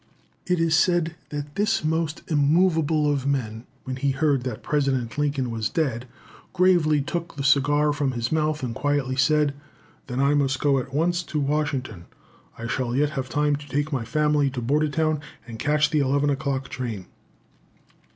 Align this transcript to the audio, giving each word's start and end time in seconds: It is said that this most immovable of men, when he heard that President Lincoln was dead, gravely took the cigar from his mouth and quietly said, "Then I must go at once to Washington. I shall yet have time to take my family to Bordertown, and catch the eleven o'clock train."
It 0.47 0.59
is 0.59 0.75
said 0.75 1.13
that 1.29 1.53
this 1.53 1.83
most 1.83 2.23
immovable 2.27 3.07
of 3.07 3.27
men, 3.27 3.67
when 3.83 3.97
he 3.97 4.09
heard 4.09 4.41
that 4.45 4.63
President 4.63 5.15
Lincoln 5.15 5.51
was 5.51 5.69
dead, 5.69 6.07
gravely 6.53 7.01
took 7.01 7.35
the 7.35 7.43
cigar 7.43 7.93
from 7.93 8.13
his 8.13 8.31
mouth 8.31 8.63
and 8.63 8.73
quietly 8.73 9.15
said, 9.15 9.53
"Then 10.07 10.19
I 10.19 10.33
must 10.33 10.59
go 10.59 10.79
at 10.79 10.91
once 10.91 11.21
to 11.25 11.39
Washington. 11.39 12.05
I 12.57 12.65
shall 12.65 12.95
yet 12.95 13.11
have 13.11 13.29
time 13.29 13.55
to 13.57 13.67
take 13.69 13.93
my 13.93 14.03
family 14.03 14.49
to 14.49 14.59
Bordertown, 14.59 15.21
and 15.45 15.59
catch 15.59 15.91
the 15.91 15.99
eleven 15.99 16.31
o'clock 16.31 16.69
train." 16.69 17.05